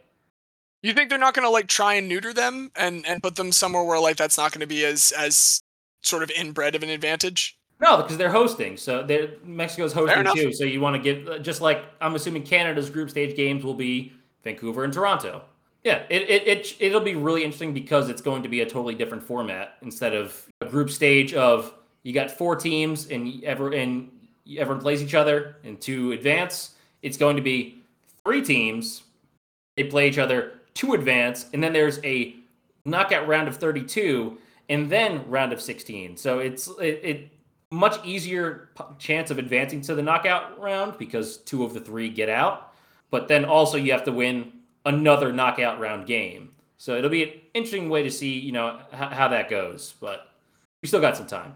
[0.83, 3.53] You think they're not going to like try and neuter them and and put them
[3.53, 5.63] somewhere where like that's not going to be as as
[6.03, 7.59] sort of inbred of an advantage?
[7.81, 8.77] No, because they're hosting.
[8.77, 10.53] So they're, Mexico's hosting too.
[10.53, 13.75] So you want to get uh, just like I'm assuming Canada's group stage games will
[13.75, 14.13] be
[14.45, 15.43] Vancouver and Toronto.
[15.85, 18.95] Yeah, it, it, it, it'll be really interesting because it's going to be a totally
[18.95, 24.11] different format instead of a group stage of you got four teams and ever and
[24.59, 26.73] everyone plays each other and two advance.
[27.01, 27.83] It's going to be
[28.25, 29.05] three teams.
[29.77, 32.37] They play each other two advance, and then there's a
[32.85, 36.17] knockout round of 32, and then round of 16.
[36.17, 37.31] So it's it, it
[37.71, 42.29] much easier chance of advancing to the knockout round because two of the three get
[42.29, 42.73] out.
[43.11, 44.53] But then also you have to win
[44.85, 46.51] another knockout round game.
[46.79, 49.95] So it'll be an interesting way to see, you know, h- how that goes.
[50.01, 50.29] But
[50.83, 51.55] we still got some time.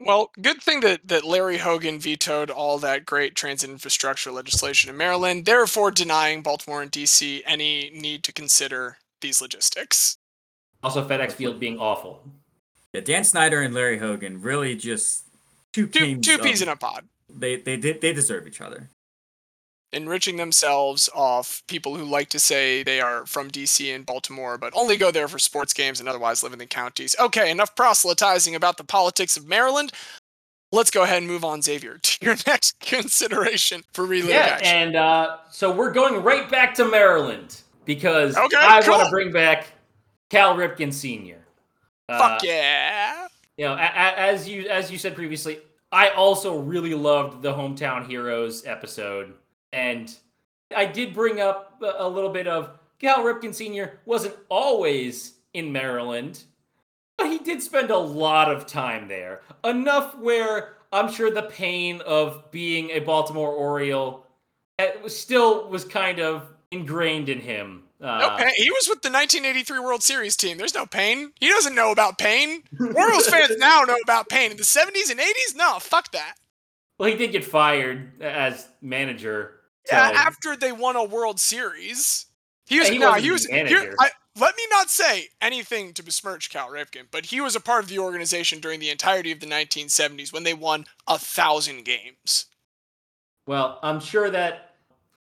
[0.00, 4.96] Well, good thing that, that Larry Hogan vetoed all that great transit infrastructure legislation in
[4.96, 10.16] Maryland, therefore denying Baltimore and DC any need to consider these logistics.
[10.82, 12.22] Also, FedEx Field being awful.
[12.94, 15.26] Yeah, Dan Snyder and Larry Hogan really just
[15.74, 17.04] two two, two peas in a pod.
[17.28, 18.88] They they they deserve each other
[19.92, 24.72] enriching themselves off people who like to say they are from DC and Baltimore, but
[24.76, 27.16] only go there for sports games and otherwise live in the counties.
[27.18, 29.92] Okay, enough proselytizing about the politics of Maryland.
[30.72, 34.28] Let's go ahead and move on, Xavier, to your next consideration for relitigation.
[34.28, 38.96] Yeah, and uh, so we're going right back to Maryland because okay, I cool.
[38.96, 39.66] want to bring back
[40.28, 41.38] Cal Ripken Sr.
[42.08, 43.26] Uh, Fuck yeah!
[43.56, 45.58] You know, as you as you said previously,
[45.92, 49.34] I also really loved the hometown heroes episode
[49.72, 50.14] and
[50.74, 53.98] I did bring up a little bit of Cal Ripken Sr.
[54.04, 56.44] wasn't always in Maryland,
[57.16, 59.40] but he did spend a lot of time there.
[59.64, 64.26] Enough where I'm sure the pain of being a Baltimore Oriole
[64.78, 67.84] eh, still was kind of ingrained in him.
[68.00, 68.38] Uh.
[68.56, 70.56] He was with the 1983 World Series team.
[70.56, 71.32] There's no pain.
[71.38, 72.62] He doesn't know about pain.
[72.78, 74.52] Orioles fans now know about pain.
[74.52, 76.34] In the 70s and 80s, no, fuck that.
[76.98, 79.59] Well, he did get fired as manager
[79.90, 82.26] yeah, after they won a World Series.
[82.66, 83.94] He was yeah, he no, he was here.
[83.98, 87.82] I, let me not say anything to besmirch Cal Ripken, but he was a part
[87.82, 92.46] of the organization during the entirety of the 1970s when they won a thousand games.
[93.46, 94.76] Well, I'm sure that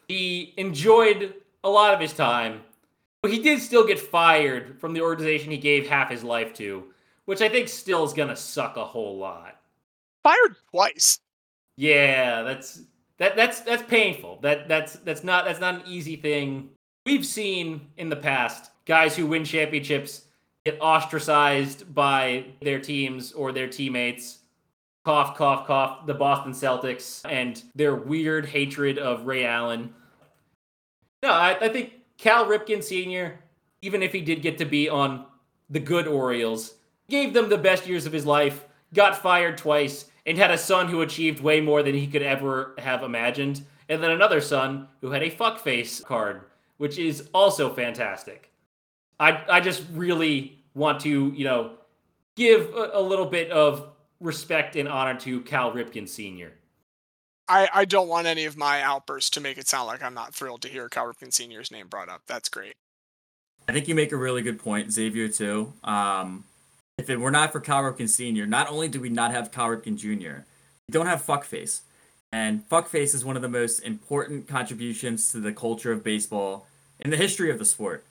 [0.08, 2.62] he enjoyed a lot of his time,
[3.22, 6.84] but he did still get fired from the organization he gave half his life to,
[7.26, 9.62] which I think still is gonna suck a whole lot.
[10.24, 11.20] Fired twice.
[11.78, 12.82] Yeah, that's
[13.22, 14.40] that that's that's painful.
[14.42, 16.70] That that's that's not that's not an easy thing.
[17.06, 20.24] We've seen in the past guys who win championships
[20.66, 24.40] get ostracized by their teams or their teammates.
[25.06, 26.08] Cough, cough, cough.
[26.08, 29.94] The Boston Celtics and their weird hatred of Ray Allen.
[31.22, 33.40] No, I, I think Cal Ripken Sr.,
[33.84, 35.26] even if he did get to be on
[35.70, 36.74] the good Orioles,
[37.08, 40.88] gave them the best years of his life, got fired twice, and had a son
[40.88, 45.12] who achieved way more than he could ever have imagined, and then another son who
[45.12, 46.44] had a fuckface card,
[46.78, 48.50] which is also fantastic.
[49.20, 51.74] I I just really want to you know
[52.38, 53.90] give a, a little bit of
[54.22, 56.54] respect and honor to Cal Ripken Sr.
[57.50, 60.34] I, I don't want any of my outbursts to make it sound like I'm not
[60.34, 62.22] thrilled to hear Cal Ripken Sr.'s name brought up.
[62.26, 62.76] That's great.
[63.68, 65.74] I think you make a really good point, Xavier, too.
[65.84, 66.46] Um,
[67.02, 69.70] if it were not for Cal Ripken Sr., not only do we not have Cal
[69.70, 70.44] Ripken Jr.,
[70.88, 71.82] we don't have Fuckface.
[72.32, 76.68] And Fuckface is one of the most important contributions to the culture of baseball
[77.00, 78.06] in the history of the sport.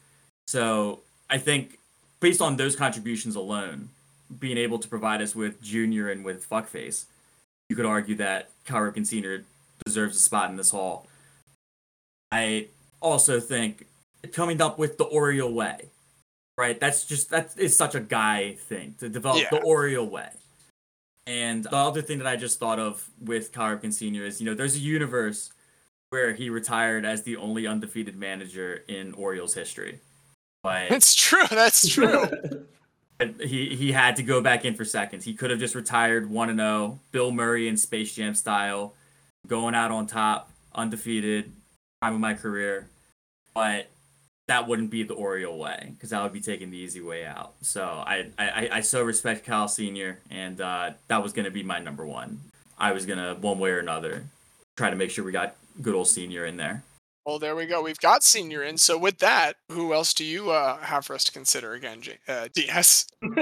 [0.48, 1.00] So
[1.30, 1.78] I think
[2.18, 3.90] based on those contributions alone,
[4.40, 7.04] being able to provide us with Junior and with Fuckface,
[7.68, 9.44] you could argue that Cal Ripken Sr.
[9.86, 11.06] deserves a spot in this hall.
[12.32, 12.66] I
[13.00, 13.86] also think
[14.32, 15.89] coming up with the Oriole way
[16.56, 16.78] right?
[16.78, 19.48] That's just that is such a guy thing to develop yeah.
[19.50, 20.30] the Oriole way.
[21.26, 24.24] And the other thing that I just thought of with Ripken Sr.
[24.24, 25.52] is, you know, there's a universe
[26.08, 30.00] where he retired as the only undefeated manager in Orioles history.
[30.62, 31.46] But it's true.
[31.48, 32.26] That's true.
[33.40, 35.24] he he had to go back in for seconds.
[35.24, 38.94] He could have just retired one and zero, oh, Bill Murray in Space Jam style,
[39.46, 41.52] going out on top, undefeated,
[42.02, 42.88] time of my career.
[43.54, 43.88] But
[44.50, 47.54] that wouldn't be the Oriole way because that would be taking the easy way out.
[47.62, 51.78] So I I, I so respect Cal Senior, and uh, that was gonna be my
[51.78, 52.40] number one.
[52.76, 54.24] I was gonna one way or another
[54.76, 56.82] try to make sure we got good old Senior in there.
[57.24, 57.80] Well, there we go.
[57.80, 58.76] We've got senior in.
[58.76, 62.18] So with that, who else do you uh, have for us to consider again, J-
[62.26, 63.06] uh, DS?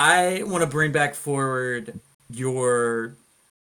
[0.00, 3.14] I want to bring back forward your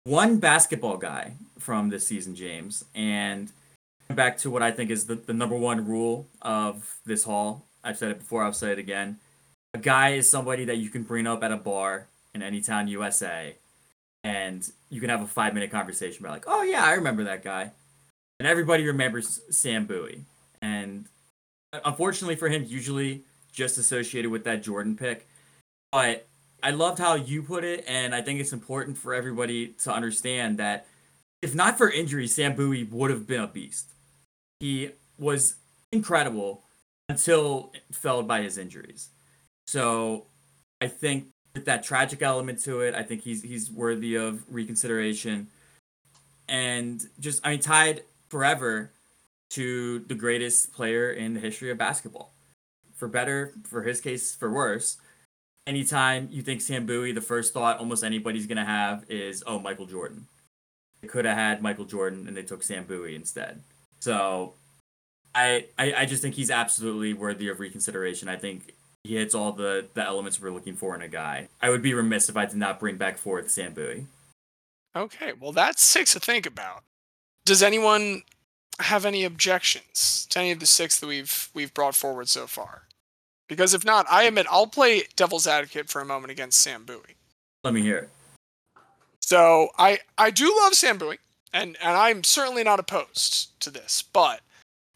[0.05, 3.51] one basketball guy from this season, James, and
[4.15, 7.67] back to what I think is the, the number one rule of this hall.
[7.83, 9.19] I've said it before, I'll say it again.
[9.75, 12.89] A guy is somebody that you can bring up at a bar in any town,
[12.89, 13.57] USA,
[14.25, 17.43] and you can have a five minute conversation about, like, oh, yeah, I remember that
[17.43, 17.71] guy.
[18.39, 20.25] And everybody remembers Sam Bowie.
[20.61, 21.07] And
[21.85, 25.27] unfortunately for him, usually just associated with that Jordan pick.
[25.93, 26.27] But
[26.63, 30.59] I loved how you put it, and I think it's important for everybody to understand
[30.59, 30.87] that
[31.43, 33.93] if not for injury, Sam Bowie would have been a beast.
[34.61, 35.57] He was
[35.91, 36.63] incredible
[37.09, 39.09] until felled by his injuries.
[39.67, 40.27] So
[40.81, 45.49] I think with that tragic element to it, I think he's he's worthy of reconsideration.
[46.49, 48.93] And just I mean tied forever
[49.51, 52.33] to the greatest player in the history of basketball.
[52.95, 54.99] For better, for his case, for worse.
[55.67, 59.87] Anytime you think Sam Bowie, the first thought almost anybody's gonna have is, oh, Michael
[59.87, 60.27] Jordan.
[61.01, 63.63] They could have had Michael Jordan and they took Sam Bowie instead.
[64.01, 64.55] So
[65.35, 68.29] I, I I just think he's absolutely worthy of reconsideration.
[68.29, 71.49] I think he hits all the, the elements we're looking for in a guy.
[71.63, 74.07] I would be remiss if I did not bring back forth Sam Bowie.
[74.95, 76.83] Okay, well that's six to think about.
[77.45, 78.23] Does anyone
[78.81, 82.83] have any objections to any of the six that we've we've brought forward so far?
[83.49, 87.17] Because if not, I admit I'll play devil's advocate for a moment against Sam Bowie.
[87.65, 88.11] Let me hear it.
[89.21, 91.19] So I I do love Sam Bowie,
[91.53, 94.41] and and I'm certainly not opposed to this, but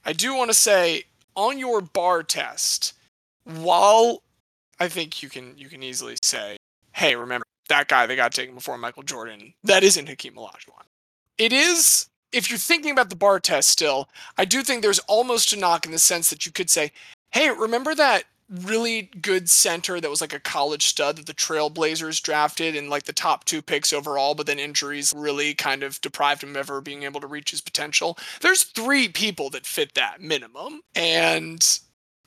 [0.04, 2.94] I do want to say on your bar test,
[3.44, 4.22] while
[4.80, 6.56] I think you can you can easily say,
[6.92, 10.84] hey, remember that guy that got taken before Michael Jordan, that isn't Hakeem Olajuwon.
[11.38, 15.52] It is if you're thinking about the bar test still, I do think there's almost
[15.52, 16.90] a knock in the sense that you could say,
[17.30, 18.24] hey, remember that
[18.62, 23.04] really good center that was like a college stud that the Trailblazers drafted in like
[23.04, 26.80] the top two picks overall, but then injuries really kind of deprived him of ever
[26.80, 28.18] being able to reach his potential.
[28.40, 30.80] There's three people that fit that minimum.
[30.94, 31.66] And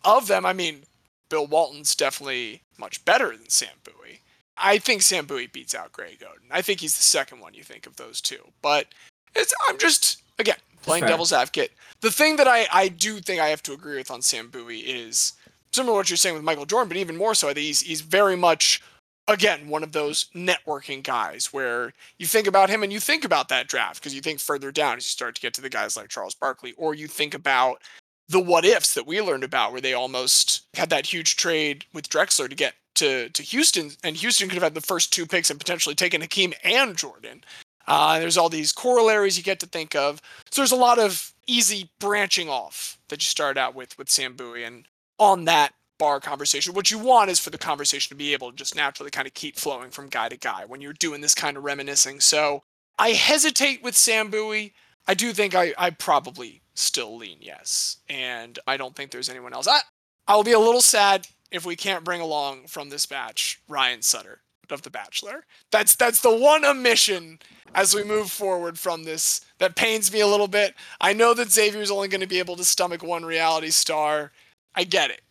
[0.04, 0.84] of them, I mean,
[1.30, 4.22] Bill Walton's definitely much better than Sam Bowie.
[4.58, 6.48] I think Sam Bowie beats out Greg Oden.
[6.52, 8.40] I think he's the second one you think of those two.
[8.62, 8.88] But
[9.36, 11.72] it's I'm just again playing devil's advocate.
[12.02, 14.80] The thing that I, I do think I have to agree with on Sam Bowie
[14.80, 15.34] is
[15.78, 17.82] similar to what you're saying with Michael Jordan, but even more so, I think he's
[17.82, 18.82] he's very much
[19.28, 23.50] again one of those networking guys where you think about him and you think about
[23.50, 25.96] that draft because you think further down as you start to get to the guys
[25.96, 27.82] like Charles Barkley, or you think about
[28.30, 32.10] the what ifs that we learned about where they almost had that huge trade with
[32.10, 35.50] Drexler to get to to Houston, and Houston could have had the first two picks
[35.50, 37.44] and potentially taken Hakeem and Jordan.
[37.88, 40.22] Uh, there's all these corollaries you get to think of.
[40.52, 44.36] So there's a lot of easy branching off that you start out with with Sam
[44.36, 44.86] Bowie, and
[45.20, 48.58] on that bar conversation, what you want is for the conversation to be able to
[48.58, 51.58] just naturally kind of keep flowing from guy to guy when you're doing this kind
[51.58, 52.20] of reminiscing.
[52.20, 52.64] So
[53.00, 54.74] I hesitate with Sam Bowie.
[55.08, 59.54] I do think I, I probably still lean yes, and I don't think there's anyone
[59.54, 59.68] else.
[59.68, 59.80] I
[60.28, 64.42] I'll be a little sad if we can't bring along from this batch Ryan Sutter
[64.70, 65.46] of The Bachelor.
[65.72, 67.40] That's that's the one omission
[67.74, 70.76] as we move forward from this that pains me a little bit.
[71.00, 74.32] I know that Xavier's only going to be able to stomach one reality star.
[74.78, 75.22] I get it.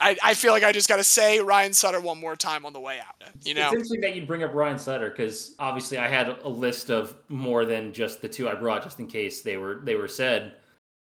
[0.00, 2.74] I, I feel like I just got to say Ryan Sutter one more time on
[2.74, 3.14] the way out.
[3.44, 6.48] You know, It's interesting that you bring up Ryan Sutter because obviously I had a
[6.48, 9.94] list of more than just the two I brought, just in case they were they
[9.94, 10.56] were said.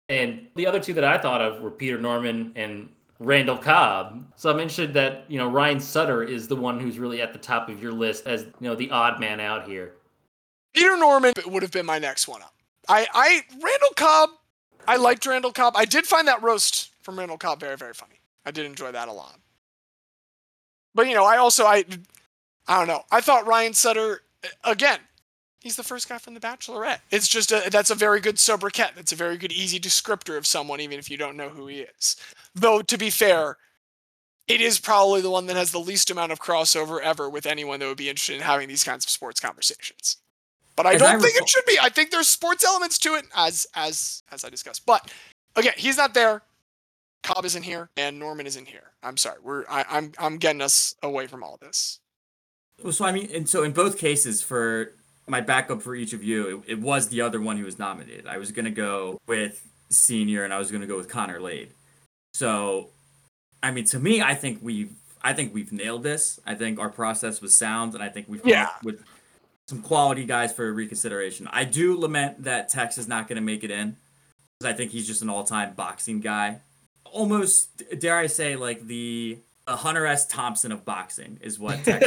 [0.10, 2.90] And the other two that I thought of were Peter Norman and
[3.20, 4.26] Randall Cobb.
[4.36, 7.40] So I'm interested that you know Ryan Sutter is the one who's really at the
[7.40, 9.96] top of your list as you know the odd man out here.
[10.74, 12.54] Peter Norman would have been my next one up.
[12.88, 14.30] I I Randall Cobb.
[14.88, 15.74] I liked Randall Cobb.
[15.76, 18.20] I did find that roast from Randall Cobb very very funny.
[18.46, 19.38] I did enjoy that a lot.
[20.96, 21.84] But you know, I also I
[22.68, 23.04] I don't know.
[23.12, 24.22] I thought Ryan Sutter
[24.64, 25.00] again.
[25.60, 27.00] He's the first guy from The Bachelorette.
[27.10, 28.92] It's just a that's a very good sobriquet.
[28.96, 31.80] That's a very good easy descriptor of someone, even if you don't know who he
[31.98, 32.16] is.
[32.54, 33.58] Though to be fair,
[34.48, 37.80] it is probably the one that has the least amount of crossover ever with anyone
[37.80, 40.18] that would be interested in having these kinds of sports conversations.
[40.76, 41.78] But I As don't I think recall- it should be.
[41.82, 44.86] I think there's sports elements to it, as as as I discussed.
[44.86, 45.10] But
[45.56, 46.42] again, he's not there.
[47.24, 48.92] Cobb isn't here, and Norman isn't here.
[49.02, 49.38] I'm sorry.
[49.42, 52.00] We're I, I'm I'm getting us away from all this.
[52.84, 54.94] Well, so I mean, and so in both cases, for
[55.28, 58.28] my backup for each of you, it, it was the other one who was nominated.
[58.28, 61.72] I was gonna go with senior, and I was gonna go with Connor Lade.
[62.34, 62.90] So,
[63.62, 66.40] I mean, to me, I think we've I think we've nailed this.
[66.46, 68.70] I think our process was sound, and I think we've Yeah.
[68.84, 69.02] with
[69.70, 71.48] some quality guys for reconsideration.
[71.52, 73.96] I do lament that Tex is not gonna make it in.
[74.60, 76.60] because I think he's just an all-time boxing guy.
[77.14, 79.38] Almost, dare I say, like the,
[79.68, 80.26] the Hunter S.
[80.28, 81.84] Thompson of boxing is what.
[81.86, 82.06] Tex.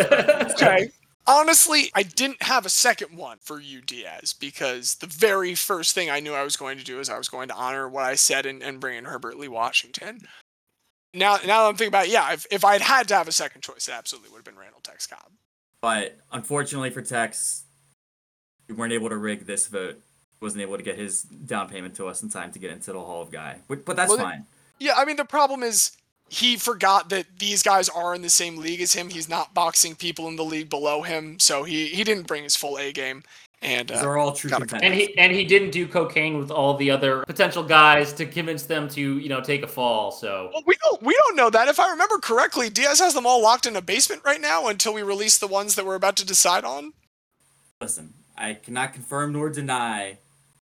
[0.54, 0.90] Okay.
[1.28, 6.08] Honestly, I didn't have a second one for you, Diaz, because the very first thing
[6.08, 8.14] I knew I was going to do is I was going to honor what I
[8.14, 10.20] said and, and bring in Herbert Lee Washington.
[11.14, 13.32] Now, now that I'm thinking about it, yeah, if, if I'd had to have a
[13.32, 15.32] second choice, it absolutely would have been Randall Tex Cobb.
[15.80, 17.64] But unfortunately for Tex,
[18.68, 20.00] we weren't able to rig this vote.
[20.40, 23.00] Wasn't able to get his down payment to us in time to get into the
[23.00, 23.58] Hall of Guy.
[23.66, 24.44] But, but that's Well, fine.
[24.78, 25.92] Yeah, I mean, the problem is
[26.28, 29.08] he forgot that these guys are in the same league as him.
[29.10, 32.56] He's not boxing people in the league below him, so he, he didn't bring his
[32.56, 33.22] full A game.
[33.62, 34.86] And These uh, are all true gotta- contenders.
[34.90, 38.64] And he and he didn't do cocaine with all the other potential guys to convince
[38.64, 40.10] them to you know take a fall.
[40.12, 41.66] So Well, we don't we don't know that.
[41.66, 44.92] If I remember correctly, Diaz has them all locked in a basement right now until
[44.92, 46.92] we release the ones that we're about to decide on.
[47.80, 50.18] Listen, I cannot confirm nor deny the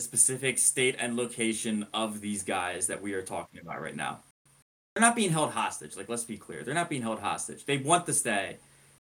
[0.02, 4.20] specific state and location of these guys that we are talking about right now.
[4.96, 5.96] They're not being held hostage.
[5.96, 6.64] Like, let's be clear.
[6.64, 7.66] They're not being held hostage.
[7.66, 8.58] They want to stay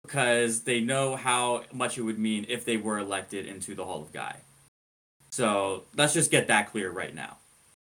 [0.03, 4.01] because they know how much it would mean if they were elected into the Hall
[4.01, 4.35] of Guy.
[5.31, 7.37] So let's just get that clear right now.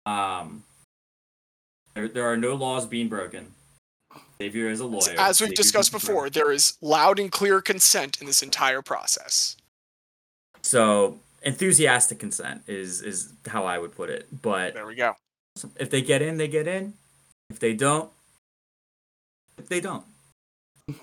[0.06, 0.64] Um,
[1.94, 3.54] there, there are no laws being broken.
[4.38, 5.16] Xavier is a lawyer.
[5.18, 9.56] As we've Xavier discussed before, there is loud and clear consent in this entire process.
[10.62, 14.28] So enthusiastic consent is is how I would put it.
[14.42, 15.16] But There we go.
[15.78, 16.94] if they get in, they get in.
[17.50, 18.10] If they don't,
[19.58, 20.06] if they don't.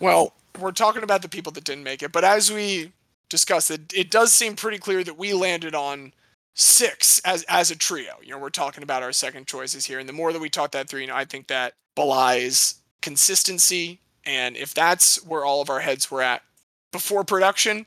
[0.00, 2.92] Well, we're talking about the people that didn't make it, but as we
[3.28, 6.12] discussed, it, it does seem pretty clear that we landed on
[6.54, 8.14] six as as a trio.
[8.22, 10.72] You know, we're talking about our second choices here, and the more that we talk
[10.72, 15.70] that through, you know, I think that belies consistency, and if that's where all of
[15.70, 16.42] our heads were at
[16.90, 17.86] before production,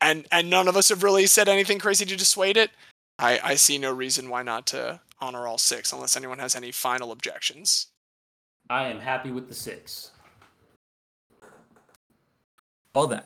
[0.00, 2.70] and and none of us have really said anything crazy to dissuade it,
[3.18, 6.72] I I see no reason why not to honor all six, unless anyone has any
[6.72, 7.88] final objections.
[8.68, 10.12] I am happy with the six.
[12.94, 13.22] Well then,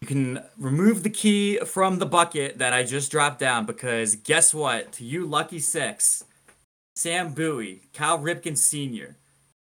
[0.00, 4.52] you can remove the key from the bucket that I just dropped down because guess
[4.52, 4.92] what?
[4.92, 6.24] To you lucky six,
[6.94, 9.16] Sam Bowie, Cal Ripken Sr.,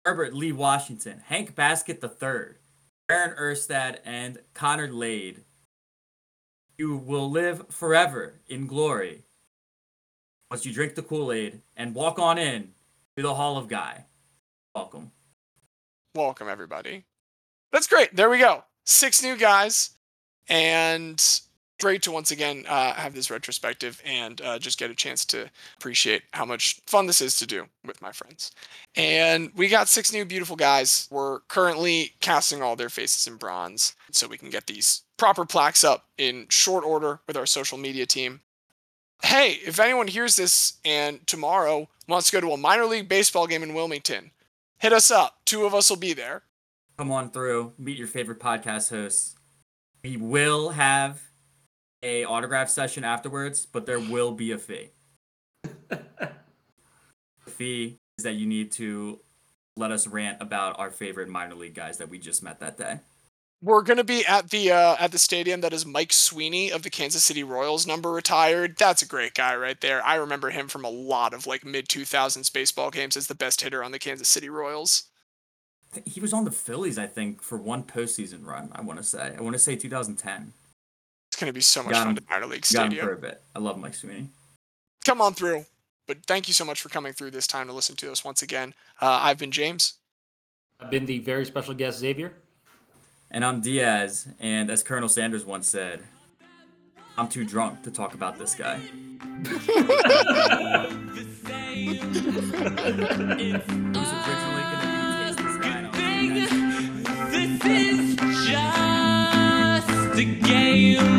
[0.06, 2.56] Herbert Lee Washington, Hank Baskett III,
[3.08, 5.44] Darin Erstad, and Connor Lade.
[6.80, 9.24] You will live forever in glory
[10.50, 12.70] once you drink the Kool-Aid and walk on in
[13.18, 14.06] to the Hall of Guy.
[14.74, 15.12] Welcome.
[16.16, 17.04] welcome everybody.
[17.74, 18.16] That's great.
[18.16, 18.64] There we go.
[18.86, 19.90] Six new guys,
[20.48, 21.22] and
[21.82, 25.50] great to once again uh, have this retrospective and uh, just get a chance to
[25.78, 28.52] appreciate how much fun this is to do with my friends.
[28.96, 31.10] And we got six new beautiful guys.
[31.12, 35.84] We're currently casting all their faces in bronze so we can get these proper plaques
[35.84, 38.42] up in short order with our social media team.
[39.22, 43.46] Hey, if anyone hears this and tomorrow wants to go to a minor league baseball
[43.46, 44.32] game in Wilmington,
[44.78, 45.40] hit us up.
[45.46, 46.44] Two of us will be there.
[46.98, 49.36] come on through, meet your favorite podcast hosts.
[50.04, 51.22] We will have
[52.02, 54.90] a autograph session afterwards, but there will be a fee.
[55.90, 56.32] the
[57.46, 59.20] fee is that you need to
[59.76, 63.00] let us rant about our favorite minor league guys that we just met that day.
[63.62, 66.90] We're gonna be at the uh, at the stadium that is Mike Sweeney of the
[66.90, 68.78] Kansas City Royals number retired.
[68.78, 70.04] That's a great guy right there.
[70.06, 73.36] I remember him from a lot of like mid two thousands baseball games as the
[73.36, 75.04] best hitter on the Kansas City Royals.
[76.06, 78.70] He was on the Phillies, I think, for one postseason run.
[78.74, 79.34] I want to say.
[79.38, 80.54] I want to say 2010.
[81.30, 82.16] It's gonna be so much Got fun him.
[82.16, 83.06] to minor league Got him stadium.
[83.08, 83.42] for a bit.
[83.54, 84.30] I love Mike Sweeney.
[85.04, 85.66] Come on through.
[86.08, 88.42] But thank you so much for coming through this time to listen to us once
[88.42, 88.74] again.
[89.02, 89.96] Uh, I've been James.
[90.80, 92.34] I've been the very special guest Xavier.
[93.32, 96.02] And I'm Diaz, and as Colonel Sanders once said,
[97.16, 98.80] I'm too drunk to talk about this guy.
[107.32, 108.16] This is
[108.48, 111.10] just a game.